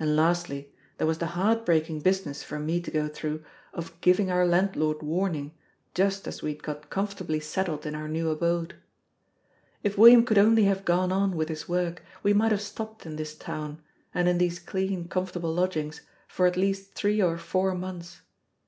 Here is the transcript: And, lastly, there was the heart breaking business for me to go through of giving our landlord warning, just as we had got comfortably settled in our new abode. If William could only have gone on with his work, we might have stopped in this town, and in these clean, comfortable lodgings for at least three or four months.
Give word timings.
And, 0.00 0.16
lastly, 0.16 0.74
there 0.98 1.06
was 1.06 1.18
the 1.18 1.26
heart 1.38 1.64
breaking 1.64 2.00
business 2.00 2.42
for 2.42 2.58
me 2.58 2.80
to 2.80 2.90
go 2.90 3.06
through 3.06 3.44
of 3.72 4.00
giving 4.00 4.28
our 4.28 4.44
landlord 4.44 5.00
warning, 5.00 5.54
just 5.94 6.26
as 6.26 6.42
we 6.42 6.54
had 6.54 6.64
got 6.64 6.90
comfortably 6.90 7.38
settled 7.38 7.86
in 7.86 7.94
our 7.94 8.08
new 8.08 8.30
abode. 8.30 8.74
If 9.84 9.96
William 9.96 10.24
could 10.24 10.38
only 10.38 10.64
have 10.64 10.84
gone 10.84 11.12
on 11.12 11.36
with 11.36 11.48
his 11.48 11.68
work, 11.68 12.02
we 12.24 12.32
might 12.32 12.50
have 12.50 12.62
stopped 12.62 13.06
in 13.06 13.14
this 13.14 13.36
town, 13.38 13.80
and 14.12 14.28
in 14.28 14.38
these 14.38 14.58
clean, 14.58 15.06
comfortable 15.06 15.54
lodgings 15.54 16.00
for 16.26 16.48
at 16.48 16.56
least 16.56 16.94
three 16.94 17.22
or 17.22 17.38
four 17.38 17.76
months. 17.76 18.22